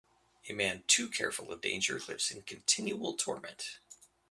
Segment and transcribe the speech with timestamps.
[0.49, 3.77] A man too careful of danger lives in continual torment.